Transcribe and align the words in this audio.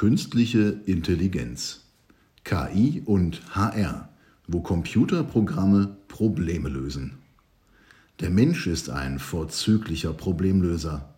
Künstliche 0.00 0.80
Intelligenz 0.86 1.82
KI 2.44 3.02
und 3.04 3.42
HR, 3.54 4.08
wo 4.46 4.62
Computerprogramme 4.62 5.94
Probleme 6.08 6.70
lösen. 6.70 7.18
Der 8.20 8.30
Mensch 8.30 8.66
ist 8.66 8.88
ein 8.88 9.18
vorzüglicher 9.18 10.14
Problemlöser. 10.14 11.14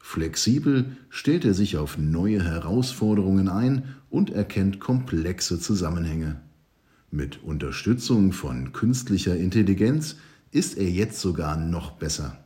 Flexibel 0.00 0.96
stellt 1.10 1.44
er 1.44 1.54
sich 1.54 1.76
auf 1.76 1.96
neue 1.96 2.42
Herausforderungen 2.42 3.48
ein 3.48 3.84
und 4.10 4.30
erkennt 4.30 4.80
komplexe 4.80 5.60
Zusammenhänge. 5.60 6.40
Mit 7.12 7.44
Unterstützung 7.44 8.32
von 8.32 8.72
künstlicher 8.72 9.36
Intelligenz 9.36 10.16
ist 10.50 10.76
er 10.76 10.90
jetzt 10.90 11.20
sogar 11.20 11.56
noch 11.56 11.92
besser. 11.92 12.44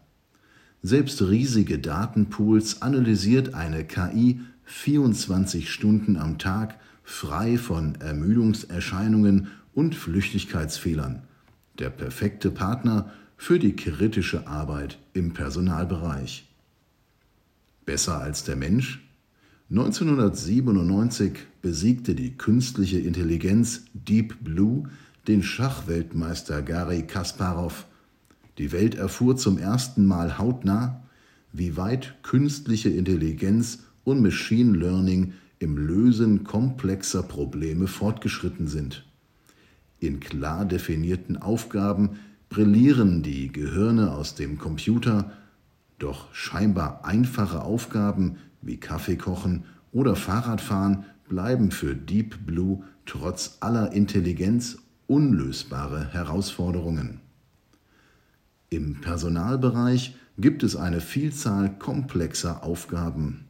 Selbst 0.82 1.22
riesige 1.22 1.78
Datenpools 1.78 2.82
analysiert 2.82 3.54
eine 3.54 3.84
KI 3.84 4.40
24 4.68 5.72
Stunden 5.72 6.16
am 6.16 6.38
Tag 6.38 6.78
frei 7.02 7.56
von 7.56 7.94
Ermüdungserscheinungen 7.96 9.48
und 9.74 9.94
Flüchtigkeitsfehlern. 9.94 11.22
Der 11.78 11.88
perfekte 11.88 12.50
Partner 12.50 13.10
für 13.38 13.58
die 13.58 13.74
kritische 13.74 14.46
Arbeit 14.46 14.98
im 15.14 15.32
Personalbereich. 15.32 16.46
Besser 17.86 18.20
als 18.20 18.44
der 18.44 18.56
Mensch? 18.56 19.00
1997 19.70 21.32
besiegte 21.62 22.14
die 22.14 22.36
künstliche 22.36 22.98
Intelligenz 22.98 23.84
Deep 23.94 24.44
Blue 24.44 24.84
den 25.26 25.42
Schachweltmeister 25.42 26.62
Garry 26.62 27.02
Kasparov 27.06 27.86
die 28.58 28.72
Welt 28.72 28.96
erfuhr 28.96 29.36
zum 29.36 29.56
ersten 29.56 30.04
Mal 30.04 30.36
hautnah, 30.36 31.02
wie 31.52 31.76
weit 31.76 32.16
künstliche 32.22 32.90
Intelligenz 32.90 33.84
und 34.04 34.22
Machine 34.22 34.76
Learning 34.76 35.32
im 35.58 35.76
Lösen 35.76 36.44
komplexer 36.44 37.22
Probleme 37.22 37.86
fortgeschritten 37.86 38.68
sind. 38.68 39.04
In 40.00 40.20
klar 40.20 40.64
definierten 40.64 41.36
Aufgaben 41.36 42.18
brillieren 42.48 43.22
die 43.22 43.50
Gehirne 43.50 44.12
aus 44.12 44.34
dem 44.34 44.58
Computer, 44.58 45.32
doch 45.98 46.32
scheinbar 46.32 47.04
einfache 47.04 47.62
Aufgaben 47.62 48.36
wie 48.62 48.78
Kaffee 48.78 49.16
kochen 49.16 49.64
oder 49.92 50.14
Fahrradfahren 50.14 51.04
bleiben 51.28 51.70
für 51.70 51.94
Deep 51.94 52.46
Blue 52.46 52.84
trotz 53.06 53.58
aller 53.60 53.92
Intelligenz 53.92 54.78
unlösbare 55.06 56.12
Herausforderungen. 56.12 57.20
Im 58.70 59.00
Personalbereich 59.00 60.14
gibt 60.36 60.62
es 60.62 60.76
eine 60.76 61.00
Vielzahl 61.00 61.78
komplexer 61.78 62.62
Aufgaben. 62.62 63.47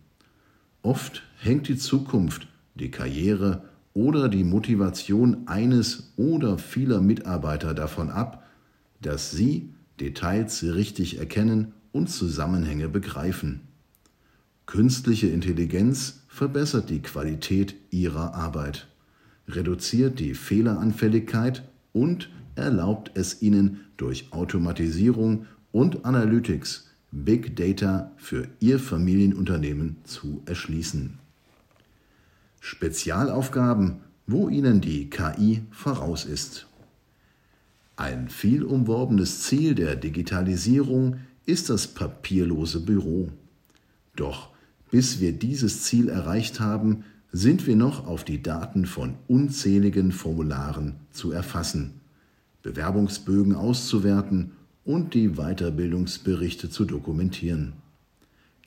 Oft 0.89 1.22
hängt 1.36 1.69
die 1.69 1.77
Zukunft, 1.77 2.48
die 2.75 2.91
Karriere 2.91 3.64
oder 3.92 4.31
die 4.31 4.42
Motivation 4.42 5.47
eines 5.47 6.14
oder 6.17 6.56
vieler 6.56 7.03
Mitarbeiter 7.03 7.75
davon 7.75 8.08
ab, 8.08 8.47
dass 9.03 9.31
sie 9.31 9.75
Details 10.00 10.62
richtig 10.64 11.19
erkennen 11.19 11.75
und 11.92 12.09
Zusammenhänge 12.09 12.89
begreifen. 12.89 13.61
Künstliche 14.64 15.27
Intelligenz 15.27 16.22
verbessert 16.27 16.89
die 16.89 17.03
Qualität 17.03 17.75
ihrer 17.91 18.33
Arbeit, 18.33 18.89
reduziert 19.47 20.19
die 20.19 20.33
Fehleranfälligkeit 20.33 21.69
und 21.92 22.31
erlaubt 22.55 23.11
es 23.12 23.42
ihnen 23.42 23.81
durch 23.98 24.33
Automatisierung 24.33 25.44
und 25.70 26.06
Analytics 26.06 26.89
Big 27.11 27.56
Data 27.56 28.12
für 28.17 28.48
ihr 28.61 28.78
Familienunternehmen 28.78 29.97
zu 30.05 30.42
erschließen. 30.47 31.19
Spezialaufgaben, 32.61 34.00
wo 34.27 34.48
ihnen 34.48 34.81
die 34.81 35.09
KI 35.09 35.62
voraus 35.70 36.25
ist. 36.25 36.67
Ein 37.97 38.28
viel 38.28 38.62
umworbenes 38.62 39.43
Ziel 39.43 39.75
der 39.75 39.97
Digitalisierung 39.97 41.16
ist 41.47 41.71
das 41.71 41.87
papierlose 41.87 42.81
Büro. 42.81 43.31
Doch 44.15 44.50
bis 44.91 45.21
wir 45.21 45.32
dieses 45.32 45.82
Ziel 45.82 46.09
erreicht 46.09 46.61
haben, 46.61 47.05
sind 47.32 47.66
wir 47.66 47.77
noch 47.77 48.06
auf 48.06 48.25
die 48.25 48.43
Daten 48.43 48.87
von 48.87 49.15
unzähligen 49.28 50.12
Formularen 50.12 50.97
zu 51.11 51.31
erfassen. 51.32 52.00
Bewerbungsbögen 52.62 53.55
auszuwerten 53.55 54.53
und 54.88 55.12
die 55.12 55.34
Weiterbildungsberichte 55.34 56.71
zu 56.71 56.87
dokumentieren. 56.87 57.75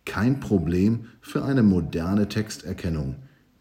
Kein 0.06 0.40
Problem 0.40 1.06
für 1.20 1.44
eine 1.44 1.64
moderne 1.64 2.28
Texterkennung, 2.28 3.16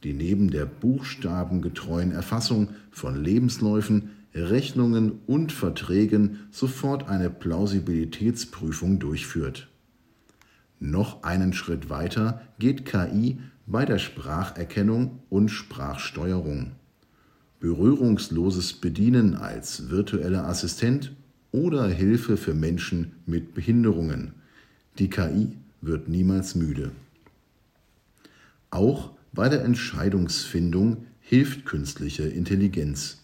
die 0.04 0.12
neben 0.12 0.50
der 0.50 0.66
buchstabengetreuen 0.66 2.12
Erfassung 2.12 2.68
von 2.90 3.24
Lebensläufen, 3.24 4.10
Rechnungen 4.34 5.20
und 5.26 5.52
Verträgen 5.52 6.40
sofort 6.50 7.08
eine 7.08 7.30
Plausibilitätsprüfung 7.30 8.98
durchführt. 8.98 9.68
Noch 10.80 11.22
einen 11.22 11.54
Schritt 11.54 11.88
weiter 11.88 12.42
geht 12.58 12.84
KI 12.84 13.38
bei 13.66 13.86
der 13.86 13.98
Spracherkennung 13.98 15.20
und 15.30 15.48
Sprachsteuerung 15.48 16.72
berührungsloses 17.60 18.72
Bedienen 18.72 19.36
als 19.36 19.90
virtueller 19.90 20.46
Assistent 20.46 21.12
oder 21.52 21.88
Hilfe 21.88 22.36
für 22.36 22.54
Menschen 22.54 23.12
mit 23.26 23.54
Behinderungen. 23.54 24.32
Die 24.98 25.10
KI 25.10 25.56
wird 25.80 26.08
niemals 26.08 26.54
müde. 26.54 26.92
Auch 28.70 29.10
bei 29.32 29.48
der 29.48 29.64
Entscheidungsfindung 29.64 31.06
hilft 31.20 31.64
künstliche 31.64 32.24
Intelligenz. 32.24 33.18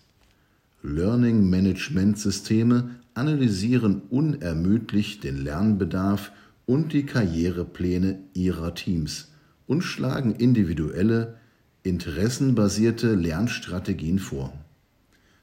Learning 0.83 1.49
Management 1.49 2.19
Systeme 2.19 2.91
analysieren 3.15 4.03
unermüdlich 4.11 5.21
den 5.21 5.43
Lernbedarf 5.43 6.33
und 6.67 6.93
die 6.93 7.07
Karrierepläne 7.07 8.19
ihrer 8.35 8.75
Teams 8.75 9.33
und 9.67 9.83
schlagen 9.83 10.35
individuelle, 10.35 11.39
interessenbasierte 11.83 13.15
Lernstrategien 13.15 14.19
vor. 14.19 14.53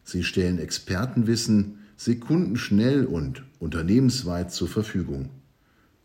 Sie 0.04 0.24
stellen 0.24 0.60
Expertenwissen 0.60 1.80
sekundenschnell 2.04 3.06
und 3.06 3.44
unternehmensweit 3.60 4.52
zur 4.52 4.68
Verfügung. 4.68 5.30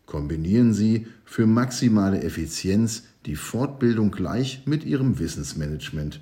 Kombinieren 0.07 0.73
Sie 0.73 1.07
für 1.25 1.47
maximale 1.47 2.23
Effizienz 2.23 3.03
die 3.27 3.37
Fortbildung 3.37 4.11
gleich 4.11 4.63
mit 4.65 4.85
Ihrem 4.85 5.19
Wissensmanagement. 5.19 6.21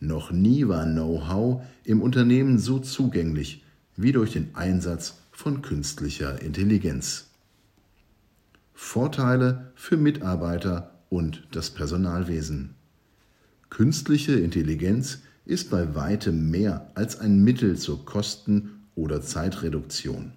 Noch 0.00 0.30
nie 0.30 0.68
war 0.68 0.84
Know-how 0.86 1.62
im 1.84 2.00
Unternehmen 2.00 2.58
so 2.58 2.78
zugänglich 2.78 3.64
wie 3.96 4.12
durch 4.12 4.32
den 4.32 4.54
Einsatz 4.54 5.18
von 5.32 5.60
künstlicher 5.60 6.40
Intelligenz. 6.40 7.26
Vorteile 8.74 9.72
für 9.74 9.96
Mitarbeiter 9.96 10.94
und 11.10 11.46
das 11.50 11.70
Personalwesen. 11.70 12.74
Künstliche 13.70 14.32
Intelligenz 14.38 15.18
ist 15.48 15.70
bei 15.70 15.94
weitem 15.94 16.50
mehr 16.50 16.90
als 16.94 17.18
ein 17.18 17.42
Mittel 17.42 17.76
zur 17.78 18.04
Kosten- 18.04 18.84
oder 18.94 19.22
Zeitreduktion. 19.22 20.32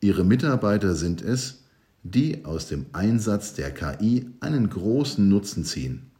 Ihre 0.00 0.24
Mitarbeiter 0.24 0.94
sind 0.94 1.22
es, 1.22 1.64
die 2.02 2.44
aus 2.44 2.68
dem 2.68 2.86
Einsatz 2.92 3.54
der 3.54 3.72
KI 3.72 4.26
einen 4.40 4.68
großen 4.68 5.26
Nutzen 5.26 5.64
ziehen. 5.64 6.10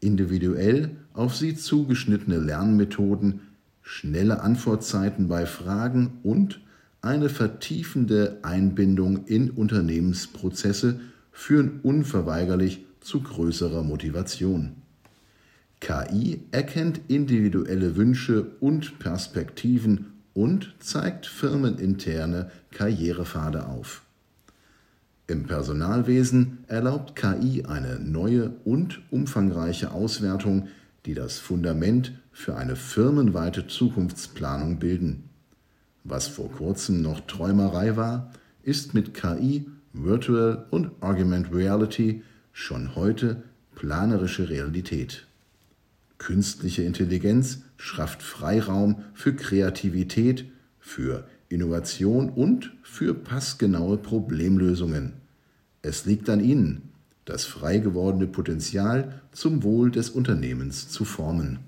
Individuell 0.00 0.96
auf 1.14 1.34
sie 1.34 1.56
zugeschnittene 1.56 2.38
Lernmethoden, 2.38 3.40
schnelle 3.80 4.42
Antwortzeiten 4.42 5.28
bei 5.28 5.46
Fragen 5.46 6.18
und 6.22 6.60
eine 7.00 7.30
vertiefende 7.30 8.38
Einbindung 8.42 9.24
in 9.24 9.50
Unternehmensprozesse 9.50 11.00
führen 11.32 11.80
unverweigerlich 11.82 12.84
zu 13.00 13.22
größerer 13.22 13.82
Motivation. 13.82 14.72
KI 15.80 16.42
erkennt 16.50 17.00
individuelle 17.08 17.96
Wünsche 17.96 18.52
und 18.60 18.98
Perspektiven 18.98 20.12
und 20.34 20.74
zeigt 20.78 21.26
firmeninterne 21.26 22.50
Karrierepfade 22.70 23.66
auf. 23.66 24.02
Im 25.26 25.44
Personalwesen 25.44 26.64
erlaubt 26.66 27.16
KI 27.16 27.64
eine 27.64 27.98
neue 27.98 28.50
und 28.64 29.00
umfangreiche 29.10 29.92
Auswertung, 29.92 30.68
die 31.06 31.14
das 31.14 31.38
Fundament 31.38 32.12
für 32.32 32.56
eine 32.56 32.76
firmenweite 32.76 33.66
Zukunftsplanung 33.66 34.78
bilden. 34.78 35.24
Was 36.04 36.28
vor 36.28 36.50
kurzem 36.50 37.00
noch 37.00 37.20
Träumerei 37.20 37.96
war, 37.96 38.32
ist 38.62 38.92
mit 38.92 39.14
KI, 39.14 39.66
Virtual 39.92 40.66
und 40.70 40.90
Augmented 41.00 41.54
Reality 41.54 42.22
schon 42.52 42.94
heute 42.94 43.42
planerische 43.74 44.48
Realität. 44.48 45.26
Künstliche 46.20 46.82
Intelligenz 46.82 47.62
schafft 47.78 48.22
Freiraum 48.22 49.04
für 49.14 49.34
Kreativität, 49.34 50.44
für 50.78 51.26
Innovation 51.48 52.28
und 52.28 52.72
für 52.82 53.14
passgenaue 53.14 53.96
Problemlösungen. 53.96 55.14
Es 55.80 56.04
liegt 56.04 56.28
an 56.28 56.44
Ihnen, 56.44 56.90
das 57.24 57.46
frei 57.46 57.78
gewordene 57.78 58.26
Potenzial 58.26 59.22
zum 59.32 59.62
Wohl 59.62 59.90
des 59.90 60.10
Unternehmens 60.10 60.90
zu 60.90 61.06
formen. 61.06 61.60